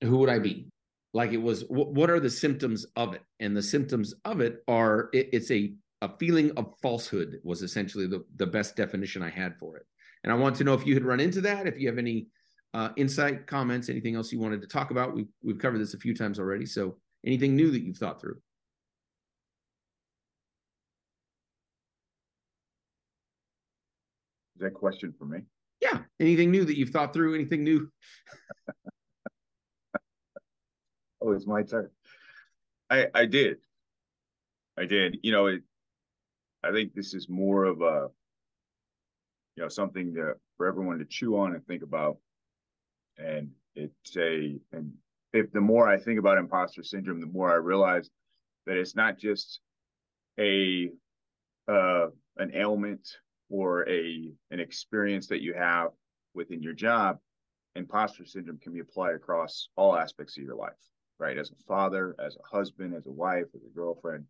who 0.03 0.19
would 0.19 0.31
I 0.31 0.39
be? 0.39 0.67
Like 1.13 1.33
it 1.33 1.43
was, 1.43 1.65
what, 1.69 1.93
what 1.93 2.11
are 2.11 2.21
the 2.21 2.31
symptoms 2.31 2.87
of 2.97 3.15
it? 3.15 3.23
And 3.41 3.57
the 3.57 3.63
symptoms 3.63 4.15
of 4.25 4.41
it 4.41 4.63
are 4.69 5.11
it, 5.13 5.29
it's 5.33 5.51
a 5.51 5.75
a 6.03 6.17
feeling 6.19 6.51
of 6.57 6.73
falsehood 6.81 7.41
was 7.45 7.63
essentially 7.63 8.07
the, 8.07 8.25
the 8.37 8.47
best 8.47 8.75
definition 8.75 9.23
I 9.23 9.29
had 9.29 9.59
for 9.59 9.77
it. 9.77 9.85
And 10.25 10.33
I 10.33 10.37
want 10.37 10.57
to 10.57 10.65
know 10.65 10.73
if 10.73 10.87
you 10.87 10.95
had 10.95 11.05
run 11.05 11.21
into 11.21 11.43
that, 11.43 11.67
if 11.67 11.79
you 11.79 11.89
have 11.89 11.99
any 11.99 12.29
uh, 12.75 12.91
insight, 12.97 13.47
comments, 13.47 13.89
anything 13.89 14.15
else 14.15 14.33
you 14.33 14.39
wanted 14.39 14.61
to 14.63 14.67
talk 14.67 14.91
about. 14.91 15.15
We've, 15.15 15.29
we've 15.43 15.59
covered 15.59 15.79
this 15.79 15.95
a 15.95 15.99
few 15.99 16.15
times 16.15 16.39
already. 16.39 16.67
So 16.67 16.97
anything 17.25 17.57
new 17.57 17.71
that 17.71 17.83
you've 17.83 17.97
thought 17.97 18.21
through? 18.21 18.39
Is 24.57 24.63
that 24.63 24.75
question 24.75 25.15
for 25.19 25.25
me? 25.25 25.41
Yeah. 25.81 26.01
Anything 26.21 26.51
new 26.51 26.65
that 26.65 26.77
you've 26.77 26.91
thought 26.91 27.13
through? 27.13 27.35
Anything 27.35 27.65
new? 27.65 27.91
Oh, 31.23 31.33
it's 31.33 31.47
my 31.47 31.63
turn. 31.63 31.91
I 32.89 33.09
I 33.15 33.27
did. 33.27 33.59
I 34.79 34.87
did. 34.87 35.19
You 35.23 35.33
know, 35.33 35.49
it 35.49 35.63
I 36.63 36.73
think 36.73 36.95
this 36.95 37.15
is 37.15 37.29
more 37.29 37.65
of 37.65 37.81
a 37.83 38.09
you 39.57 39.63
know 39.63 39.69
something 39.69 40.15
to, 40.15 40.35
for 40.57 40.67
everyone 40.67 40.99
to 40.99 41.05
chew 41.05 41.39
on 41.39 41.55
and 41.55 41.67
think 41.67 41.83
about. 41.83 42.19
And 43.19 43.51
it's 43.75 44.17
a 44.17 44.59
and 44.73 44.93
if 45.33 45.53
the 45.53 45.61
more 45.61 45.89
I 45.89 45.99
think 45.99 46.19
about 46.19 46.39
imposter 46.39 46.83
syndrome, 46.83 47.21
the 47.21 47.27
more 47.27 47.51
I 47.51 47.57
realize 47.57 48.11
that 48.67 48.77
it's 48.77 48.97
not 48.97 49.19
just 49.19 49.61
a 50.39 50.91
uh, 51.69 52.07
an 52.37 52.53
ailment 52.55 53.09
or 53.49 53.89
a 53.89 54.33
an 54.51 54.61
experience 54.61 55.29
that 55.29 55.43
you 55.43 55.55
have 55.55 55.91
within 56.35 56.63
your 56.63 56.75
job. 56.75 57.19
Imposter 57.77 58.25
syndrome 58.25 58.59
can 58.59 58.73
be 58.73 58.81
applied 58.81 59.15
across 59.15 59.69
all 59.77 59.97
aspects 59.97 60.37
of 60.37 60.43
your 60.43 60.57
life 60.57 60.73
right? 61.21 61.39
As 61.39 61.51
a 61.51 61.65
father, 61.69 62.17
as 62.19 62.37
a 62.37 62.57
husband, 62.57 62.95
as 62.95 63.07
a 63.07 63.13
wife, 63.13 63.45
as 63.55 63.61
a 63.63 63.75
girlfriend, 63.75 64.25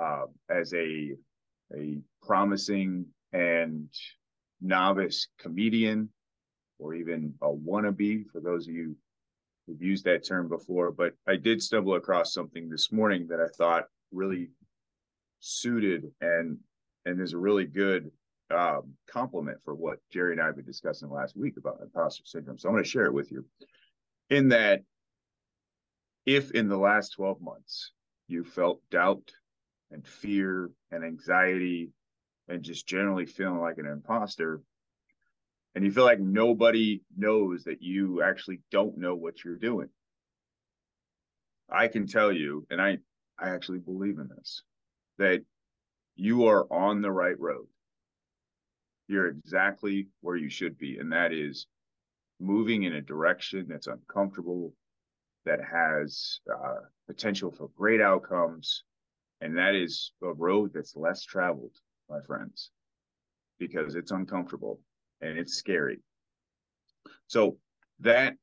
uh, 0.00 0.26
as 0.48 0.72
a 0.72 1.10
a 1.76 1.98
promising 2.22 3.04
and 3.32 3.92
novice 4.62 5.28
comedian, 5.38 6.08
or 6.78 6.94
even 6.94 7.34
a 7.42 7.48
wannabe 7.48 8.26
for 8.30 8.40
those 8.40 8.68
of 8.68 8.74
you 8.74 8.96
who've 9.66 9.82
used 9.82 10.04
that 10.04 10.24
term 10.24 10.48
before. 10.48 10.90
But 10.92 11.14
I 11.26 11.36
did 11.36 11.62
stumble 11.62 11.94
across 11.94 12.32
something 12.32 12.68
this 12.68 12.92
morning 12.92 13.26
that 13.28 13.40
I 13.40 13.48
thought 13.56 13.86
really 14.12 14.50
suited 15.40 16.10
and 16.20 16.58
and 17.04 17.20
is 17.20 17.32
a 17.32 17.38
really 17.38 17.64
good 17.64 18.10
um, 18.50 18.94
compliment 19.10 19.58
for 19.64 19.74
what 19.74 19.98
Jerry 20.12 20.32
and 20.32 20.40
I 20.40 20.46
have 20.46 20.56
been 20.56 20.64
discussing 20.64 21.10
last 21.10 21.36
week 21.36 21.56
about 21.56 21.80
imposter 21.82 22.22
syndrome. 22.24 22.58
So 22.58 22.68
I'm 22.68 22.74
going 22.74 22.84
to 22.84 22.90
share 22.90 23.06
it 23.06 23.14
with 23.14 23.30
you. 23.30 23.44
In 24.30 24.48
that 24.48 24.82
if 26.26 26.50
in 26.50 26.68
the 26.68 26.76
last 26.76 27.14
12 27.14 27.40
months 27.40 27.92
you 28.26 28.44
felt 28.44 28.82
doubt 28.90 29.30
and 29.90 30.06
fear 30.06 30.70
and 30.90 31.04
anxiety 31.04 31.90
and 32.48 32.62
just 32.62 32.86
generally 32.86 33.26
feeling 33.26 33.60
like 33.60 33.78
an 33.78 33.86
imposter 33.86 34.60
and 35.74 35.84
you 35.84 35.92
feel 35.92 36.04
like 36.04 36.20
nobody 36.20 37.02
knows 37.16 37.64
that 37.64 37.82
you 37.82 38.22
actually 38.22 38.60
don't 38.70 38.98
know 38.98 39.14
what 39.14 39.44
you're 39.44 39.56
doing 39.56 39.88
i 41.70 41.88
can 41.88 42.06
tell 42.06 42.32
you 42.32 42.66
and 42.70 42.80
i 42.80 42.98
i 43.38 43.50
actually 43.50 43.78
believe 43.78 44.18
in 44.18 44.28
this 44.36 44.62
that 45.18 45.42
you 46.16 46.46
are 46.46 46.66
on 46.72 47.00
the 47.00 47.10
right 47.10 47.38
road 47.38 47.66
you're 49.08 49.28
exactly 49.28 50.08
where 50.20 50.36
you 50.36 50.50
should 50.50 50.76
be 50.78 50.98
and 50.98 51.12
that 51.12 51.32
is 51.32 51.66
moving 52.40 52.84
in 52.84 52.94
a 52.94 53.00
direction 53.00 53.66
that's 53.68 53.86
uncomfortable 53.86 54.72
that 55.44 55.60
has 55.64 56.40
uh, 56.52 56.76
potential 57.06 57.50
for 57.50 57.68
great 57.76 58.00
outcomes. 58.00 58.84
And 59.40 59.56
that 59.56 59.74
is 59.74 60.12
a 60.22 60.32
road 60.32 60.72
that's 60.74 60.96
less 60.96 61.22
traveled, 61.22 61.76
my 62.10 62.20
friends, 62.26 62.70
because 63.58 63.94
it's 63.94 64.10
uncomfortable 64.10 64.80
and 65.20 65.38
it's 65.38 65.54
scary. 65.54 66.00
So 67.26 67.58
that 68.00 68.34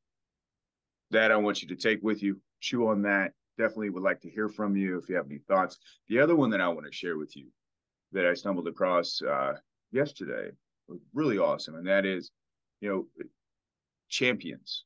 that 1.12 1.32
I 1.32 1.38
want 1.38 1.62
you 1.62 1.68
to 1.70 1.76
take 1.76 2.02
with 2.02 2.22
you, 2.24 2.42
chew 2.60 2.88
on 2.88 3.04
that. 3.04 3.34
Definitely 3.58 3.92
would 3.92 4.04
like 4.04 4.22
to 4.22 4.30
hear 4.30 4.50
from 4.50 4.76
you 4.76 4.98
if 4.98 5.08
you 5.08 5.16
have 5.16 5.28
any 5.28 5.40
thoughts. 5.48 5.78
The 6.10 6.20
other 6.20 6.36
one 6.36 6.50
that 6.50 6.62
I 6.62 6.68
want 6.68 6.86
to 6.86 6.92
share 6.92 7.18
with 7.18 7.36
you 7.38 7.48
that 8.12 8.26
I 8.26 8.34
stumbled 8.34 8.68
across 8.68 9.22
uh, 9.22 9.54
yesterday 9.92 10.50
was 10.88 11.00
really 11.14 11.38
awesome, 11.38 11.76
and 11.76 11.88
that 11.88 12.06
is, 12.06 12.32
you 12.82 12.90
know, 12.90 13.26
champions 14.10 14.86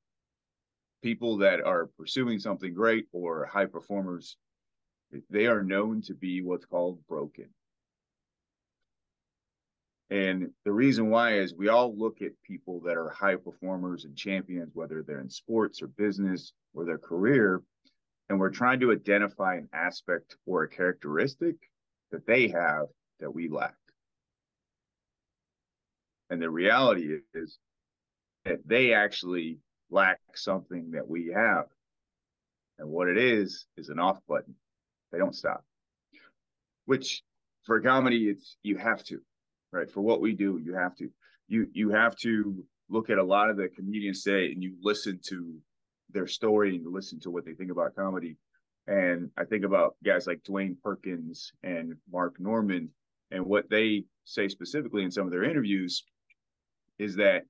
people 1.01 1.38
that 1.38 1.62
are 1.62 1.89
pursuing 1.98 2.39
something 2.39 2.74
great 2.74 3.08
or 3.12 3.46
high 3.46 3.65
performers, 3.65 4.38
they 5.29 5.48
are 5.48 5.63
known 5.63 6.01
to 6.01 6.13
be 6.13 6.41
what's 6.41 6.65
called 6.65 7.00
broken. 7.08 7.50
And 10.12 10.50
the 10.66 10.72
reason 10.72 11.10
why 11.10 11.34
is 11.34 11.54
we 11.54 11.68
all 11.70 11.96
look 11.96 12.22
at 12.22 12.32
people 12.44 12.82
that 12.82 12.98
are 12.98 13.10
high 13.10 13.36
performers 13.36 14.06
and 14.06 14.16
champions, 14.16 14.72
whether 14.74 15.04
they're 15.04 15.22
in 15.22 15.30
sports 15.30 15.82
or 15.82 15.88
business 15.88 16.54
or 16.74 16.84
their 16.86 16.98
career, 16.98 17.62
and 18.30 18.39
we're 18.39 18.50
trying 18.50 18.80
to 18.80 18.92
identify 18.92 19.56
an 19.56 19.70
aspect 19.74 20.36
or 20.46 20.63
a 20.63 20.70
characteristic 20.70 21.56
that 22.12 22.25
they 22.25 22.48
have 22.48 22.88
that 23.20 23.34
we 23.34 23.50
lack. 23.50 23.75
And 26.32 26.42
the 26.42 26.50
reality 26.50 27.20
is 27.34 27.58
that 28.46 28.60
they 28.66 28.94
actually 28.94 29.60
lack 29.89 30.20
something 30.36 30.92
that 30.92 31.08
we 31.08 31.32
have. 31.36 31.66
And 32.78 32.89
what 32.89 33.10
it 33.10 33.18
is, 33.18 33.66
is 33.78 33.89
an 33.89 34.00
off 34.00 34.20
button. 34.28 34.56
They 35.12 35.18
don't 35.18 35.36
stop. 35.36 35.63
Which 36.86 37.24
for 37.66 37.82
comedy, 37.82 38.30
it's 38.30 38.58
you 38.63 38.78
have 38.78 39.04
to, 39.06 39.22
right? 39.72 39.90
For 39.90 40.02
what 40.02 40.22
we 40.22 40.34
do, 40.34 40.60
you 40.64 40.74
have 40.74 40.96
to. 40.98 41.10
You 41.48 41.68
you 41.74 41.90
have 41.90 42.16
to 42.18 42.64
look 42.90 43.10
at 43.10 43.18
a 43.18 43.24
lot 43.24 43.50
of 43.50 43.58
the 43.58 43.70
comedians 43.70 44.24
say 44.24 44.52
and 44.52 44.62
you 44.62 44.76
listen 44.82 45.20
to 45.28 45.56
their 46.12 46.28
story 46.28 46.76
and 46.76 46.84
you 46.84 46.92
listen 46.92 47.20
to 47.22 47.32
what 47.32 47.46
they 47.46 47.54
think 47.54 47.72
about 47.72 47.96
comedy. 47.96 48.38
And 48.88 49.30
I 49.38 49.46
think 49.46 49.64
about 49.64 49.96
guys 50.04 50.26
like 50.26 50.42
Dwayne 50.44 50.76
Perkins 50.84 51.52
and 51.64 51.94
Mark 52.12 52.40
Normand 52.40 52.90
and 53.32 53.46
what 53.46 53.70
they 53.70 54.06
say 54.26 54.48
specifically 54.48 55.04
in 55.04 55.12
some 55.12 55.26
of 55.26 55.32
their 55.32 55.44
interviews 55.44 56.04
is 56.98 57.16
that 57.16 57.44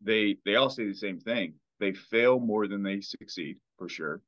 they 0.00 0.36
they 0.44 0.56
all 0.56 0.70
say 0.70 0.86
the 0.86 0.94
same 0.94 1.18
thing. 1.18 1.54
They 1.80 1.92
fail 1.92 2.38
more 2.38 2.68
than 2.68 2.82
they 2.82 3.00
succeed 3.00 3.56
for 3.78 3.88
sure. 3.88 4.20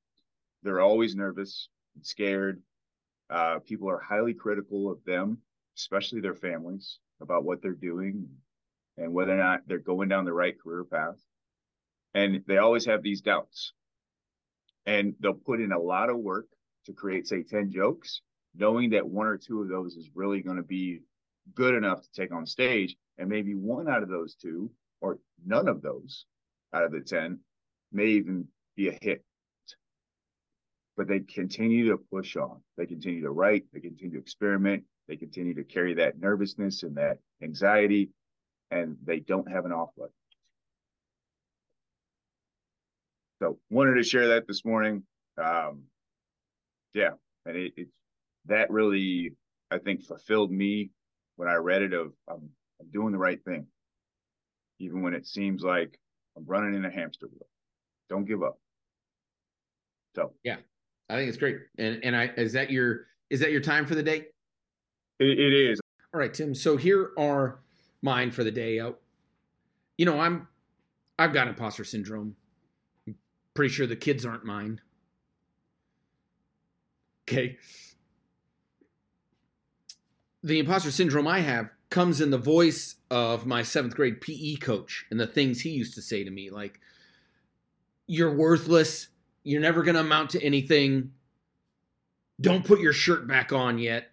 They're 0.62 0.80
always 0.80 1.14
nervous 1.14 1.68
and 1.94 2.04
scared. 2.04 2.62
Uh, 3.30 3.58
people 3.60 3.88
are 3.88 4.00
highly 4.00 4.34
critical 4.34 4.90
of 4.90 5.04
them, 5.04 5.38
especially 5.76 6.20
their 6.20 6.34
families, 6.34 6.98
about 7.20 7.44
what 7.44 7.62
they're 7.62 7.72
doing 7.72 8.28
and 8.96 9.12
whether 9.12 9.32
or 9.32 9.36
not 9.36 9.60
they're 9.66 9.78
going 9.78 10.08
down 10.08 10.24
the 10.24 10.32
right 10.32 10.58
career 10.58 10.84
path. 10.84 11.18
And 12.14 12.42
they 12.46 12.58
always 12.58 12.86
have 12.86 13.02
these 13.02 13.20
doubts. 13.20 13.72
And 14.86 15.14
they'll 15.20 15.34
put 15.34 15.60
in 15.60 15.72
a 15.72 15.78
lot 15.78 16.10
of 16.10 16.18
work 16.18 16.46
to 16.86 16.92
create, 16.92 17.26
say, 17.26 17.42
10 17.42 17.70
jokes, 17.72 18.20
knowing 18.54 18.90
that 18.90 19.06
one 19.06 19.26
or 19.26 19.36
two 19.36 19.60
of 19.60 19.68
those 19.68 19.96
is 19.96 20.10
really 20.14 20.40
going 20.40 20.56
to 20.56 20.62
be 20.62 21.00
good 21.54 21.74
enough 21.74 22.02
to 22.02 22.08
take 22.14 22.32
on 22.32 22.46
stage. 22.46 22.96
And 23.18 23.28
maybe 23.28 23.54
one 23.54 23.88
out 23.88 24.02
of 24.02 24.08
those 24.08 24.34
two, 24.34 24.70
or 25.00 25.18
none 25.44 25.68
of 25.68 25.82
those 25.82 26.26
out 26.72 26.84
of 26.84 26.92
the 26.92 27.00
10, 27.00 27.40
may 27.92 28.06
even 28.06 28.46
be 28.76 28.88
a 28.88 28.98
hit. 29.02 29.24
But 30.96 31.08
they 31.08 31.20
continue 31.20 31.90
to 31.90 31.98
push 31.98 32.36
on. 32.36 32.62
They 32.78 32.86
continue 32.86 33.22
to 33.22 33.30
write. 33.30 33.64
They 33.72 33.80
continue 33.80 34.14
to 34.14 34.22
experiment. 34.22 34.84
They 35.08 35.16
continue 35.16 35.54
to 35.54 35.64
carry 35.64 35.94
that 35.94 36.18
nervousness 36.18 36.82
and 36.82 36.96
that 36.96 37.18
anxiety, 37.42 38.10
and 38.70 38.96
they 39.04 39.20
don't 39.20 39.50
have 39.50 39.64
an 39.64 39.72
off 39.72 39.90
button. 39.96 40.12
So 43.40 43.58
wanted 43.70 43.94
to 43.94 44.02
share 44.02 44.28
that 44.28 44.46
this 44.48 44.64
morning. 44.64 45.02
Um, 45.38 45.82
yeah, 46.94 47.10
and 47.44 47.56
it, 47.56 47.74
it 47.76 47.88
that 48.46 48.70
really 48.70 49.32
I 49.70 49.78
think 49.78 50.02
fulfilled 50.02 50.50
me 50.50 50.90
when 51.36 51.48
I 51.48 51.54
read 51.54 51.82
it 51.82 51.92
of 51.92 52.12
I'm, 52.28 52.48
I'm 52.80 52.90
doing 52.92 53.12
the 53.12 53.18
right 53.18 53.42
thing, 53.44 53.66
even 54.78 55.02
when 55.02 55.14
it 55.14 55.26
seems 55.26 55.62
like 55.62 55.98
I'm 56.36 56.44
running 56.46 56.74
in 56.74 56.84
a 56.84 56.90
hamster 56.90 57.26
wheel. 57.26 57.46
Don't 58.08 58.24
give 58.24 58.42
up. 58.42 58.58
So 60.14 60.32
yeah, 60.42 60.56
I 61.08 61.16
think 61.16 61.28
it's 61.28 61.38
great. 61.38 61.58
And 61.78 62.02
and 62.02 62.16
I 62.16 62.30
is 62.36 62.54
that 62.54 62.70
your 62.70 63.06
is 63.28 63.40
that 63.40 63.52
your 63.52 63.60
time 63.60 63.86
for 63.86 63.94
the 63.94 64.02
day? 64.02 64.26
It, 65.18 65.38
it 65.38 65.52
is. 65.52 65.80
All 66.12 66.20
right, 66.20 66.32
Tim. 66.32 66.54
So 66.54 66.76
here 66.76 67.10
are 67.18 67.58
mine 68.02 68.30
for 68.30 68.44
the 68.44 68.50
day. 68.50 68.78
Uh, 68.78 68.92
you 69.98 70.06
know, 70.06 70.20
I'm 70.20 70.48
I've 71.18 71.32
got 71.32 71.48
imposter 71.48 71.84
syndrome. 71.84 72.36
I'm 73.06 73.16
pretty 73.54 73.72
sure 73.72 73.86
the 73.86 73.96
kids 73.96 74.24
aren't 74.24 74.44
mine. 74.44 74.80
Okay. 77.28 77.56
The 80.42 80.60
imposter 80.60 80.90
syndrome 80.90 81.26
I 81.26 81.40
have 81.40 81.70
comes 81.90 82.20
in 82.20 82.30
the 82.30 82.38
voice 82.38 82.96
of 83.10 83.46
my 83.46 83.62
seventh 83.62 83.94
grade 83.94 84.20
PE 84.20 84.56
coach 84.56 85.06
and 85.10 85.18
the 85.18 85.26
things 85.26 85.60
he 85.60 85.70
used 85.70 85.94
to 85.94 86.02
say 86.02 86.22
to 86.22 86.30
me, 86.30 86.50
like, 86.50 86.80
you're 88.06 88.32
worthless. 88.32 89.08
You're 89.42 89.60
never 89.60 89.82
going 89.82 89.94
to 89.94 90.00
amount 90.00 90.30
to 90.30 90.42
anything. 90.42 91.12
Don't 92.40 92.64
put 92.64 92.80
your 92.80 92.92
shirt 92.92 93.26
back 93.26 93.52
on 93.52 93.78
yet. 93.78 94.10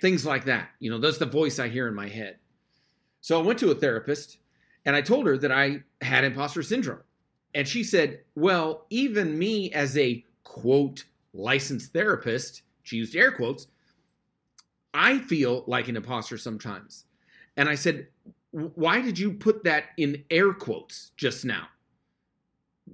Things 0.00 0.26
like 0.26 0.44
that. 0.46 0.70
You 0.80 0.90
know, 0.90 0.98
that's 0.98 1.18
the 1.18 1.26
voice 1.26 1.58
I 1.58 1.68
hear 1.68 1.88
in 1.88 1.94
my 1.94 2.08
head. 2.08 2.38
So 3.20 3.38
I 3.38 3.42
went 3.42 3.58
to 3.60 3.70
a 3.70 3.74
therapist 3.74 4.38
and 4.84 4.94
I 4.94 5.00
told 5.00 5.26
her 5.26 5.38
that 5.38 5.52
I 5.52 5.82
had 6.02 6.24
imposter 6.24 6.62
syndrome. 6.62 7.00
And 7.54 7.66
she 7.66 7.84
said, 7.84 8.20
Well, 8.34 8.86
even 8.90 9.38
me 9.38 9.72
as 9.72 9.96
a 9.96 10.24
quote 10.42 11.04
licensed 11.32 11.92
therapist, 11.92 12.62
she 12.82 12.96
used 12.96 13.16
air 13.16 13.32
quotes, 13.32 13.68
I 14.92 15.18
feel 15.18 15.64
like 15.66 15.88
an 15.88 15.96
imposter 15.96 16.38
sometimes. 16.38 17.04
And 17.56 17.68
I 17.68 17.76
said, 17.76 18.08
Why 18.50 19.00
did 19.00 19.18
you 19.18 19.32
put 19.32 19.64
that 19.64 19.86
in 19.96 20.24
air 20.30 20.52
quotes 20.52 21.12
just 21.16 21.44
now? 21.44 21.68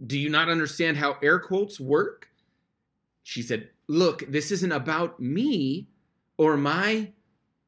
Do 0.07 0.19
you 0.19 0.31
not 0.31 0.49
understand 0.49 0.97
how 0.97 1.17
air 1.23 1.39
quotes 1.39 1.81
work? 1.81 2.29
She 3.23 3.43
said, 3.43 3.71
Look, 3.89 4.25
this 4.29 4.51
isn't 4.51 4.73
about 4.73 5.19
me 5.19 5.89
or 6.41 6.57
my 6.57 7.07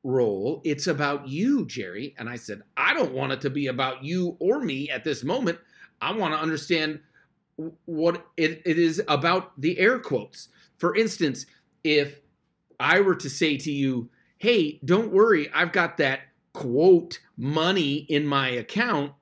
role. 0.03 0.63
It's 0.65 0.87
about 0.87 1.29
you, 1.29 1.67
Jerry. 1.67 2.15
And 2.17 2.27
I 2.27 2.37
said, 2.37 2.63
I 2.75 2.95
don't 2.95 3.13
want 3.13 3.33
it 3.33 3.43
to 3.43 3.51
be 3.51 3.67
about 3.67 4.03
you 4.03 4.35
or 4.41 4.61
me 4.61 4.89
at 4.89 5.05
this 5.05 5.23
moment. 5.23 5.59
I 6.01 6.13
want 6.13 6.33
to 6.33 6.41
understand 6.41 7.01
what 7.85 8.27
it, 8.39 8.63
it 8.65 8.79
is 8.79 9.03
about 9.09 9.61
the 9.61 9.79
air 9.79 9.99
quotes. 9.99 10.49
For 10.79 10.97
instance, 10.97 11.45
if 11.85 12.19
I 12.81 13.01
were 13.01 13.15
to 13.17 13.29
say 13.29 13.59
to 13.59 13.71
you, 13.71 14.09
hey, 14.39 14.81
don't 14.83 15.13
worry, 15.13 15.51
I've 15.53 15.73
got 15.73 15.99
that 15.99 16.21
quote 16.55 17.19
money 17.37 18.07
in 18.09 18.27
my 18.27 18.49
account 18.49 19.13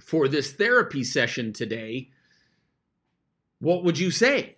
for 0.00 0.26
this 0.26 0.50
therapy 0.50 1.04
session 1.04 1.52
today, 1.52 2.10
what 3.60 3.84
would 3.84 3.96
you 3.96 4.10
say? 4.10 4.56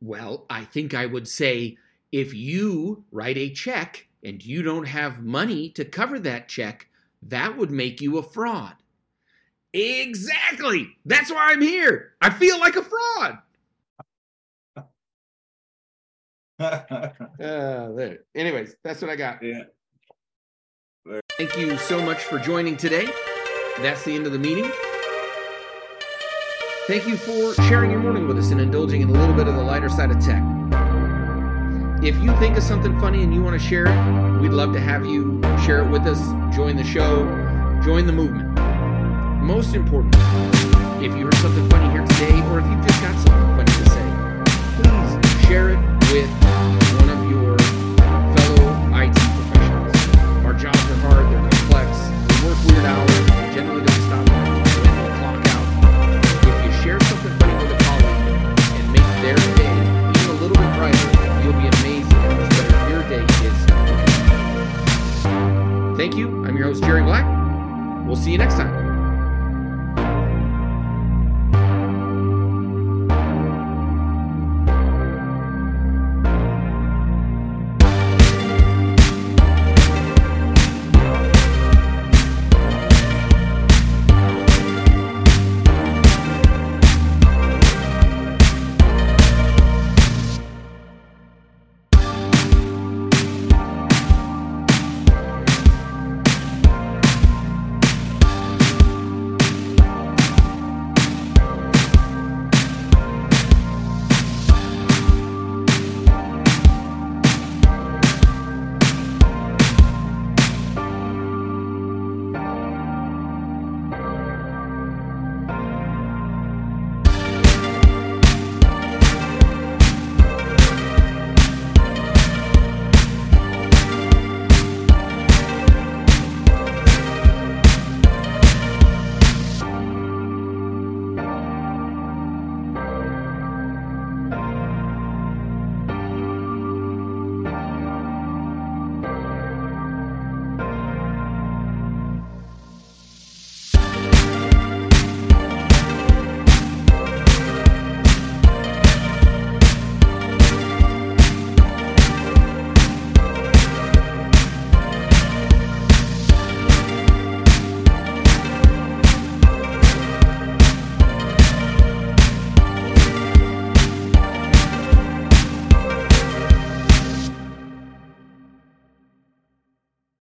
Well, 0.00 0.44
I 0.50 0.64
think 0.64 0.92
I 0.92 1.06
would 1.06 1.28
say 1.28 1.76
if 2.12 2.34
you 2.34 3.04
write 3.10 3.38
a 3.38 3.50
check 3.50 4.06
and 4.22 4.44
you 4.44 4.62
don't 4.62 4.86
have 4.86 5.22
money 5.22 5.70
to 5.70 5.84
cover 5.84 6.18
that 6.20 6.48
check, 6.48 6.86
that 7.22 7.56
would 7.56 7.70
make 7.70 8.00
you 8.00 8.18
a 8.18 8.22
fraud. 8.22 8.74
Exactly. 9.72 10.96
That's 11.06 11.30
why 11.30 11.52
I'm 11.52 11.62
here. 11.62 12.12
I 12.20 12.30
feel 12.30 12.60
like 12.60 12.76
a 12.76 12.82
fraud. 12.82 13.38
uh, 16.60 17.18
there. 17.38 18.18
Anyways, 18.34 18.76
that's 18.84 19.00
what 19.00 19.10
I 19.10 19.16
got. 19.16 19.42
Yeah. 19.42 19.62
Thank 21.38 21.56
you 21.56 21.76
so 21.78 22.00
much 22.00 22.18
for 22.24 22.38
joining 22.38 22.76
today. 22.76 23.08
That's 23.78 24.04
the 24.04 24.14
end 24.14 24.26
of 24.26 24.32
the 24.32 24.38
meeting. 24.38 24.70
Thank 26.86 27.08
you 27.08 27.16
for 27.16 27.54
sharing 27.62 27.90
your 27.90 28.00
morning 28.00 28.28
with 28.28 28.38
us 28.38 28.50
and 28.50 28.60
indulging 28.60 29.00
in 29.00 29.08
a 29.08 29.12
little 29.12 29.34
bit 29.34 29.48
of 29.48 29.54
the 29.54 29.62
lighter 29.62 29.88
side 29.88 30.10
of 30.10 30.20
tech. 30.20 30.42
If 32.02 32.20
you 32.20 32.36
think 32.38 32.56
of 32.56 32.64
something 32.64 32.98
funny 32.98 33.22
and 33.22 33.32
you 33.32 33.44
want 33.44 33.60
to 33.60 33.64
share 33.64 33.86
it, 33.86 34.40
we'd 34.40 34.50
love 34.50 34.72
to 34.72 34.80
have 34.80 35.06
you 35.06 35.40
share 35.64 35.84
it 35.84 35.88
with 35.88 36.02
us. 36.02 36.18
Join 36.52 36.74
the 36.74 36.82
show, 36.82 37.22
join 37.84 38.06
the 38.06 38.12
movement. 38.12 38.58
Most 39.40 39.76
important, 39.76 40.16
if 41.00 41.16
you 41.16 41.26
heard 41.26 41.34
something 41.36 41.68
funny 41.70 41.92
here 41.92 42.04
today, 42.04 42.42
or 42.50 42.58
if 42.58 42.66
you've 42.66 42.84
just 42.84 43.00
got 43.02 43.14
something 43.24 43.51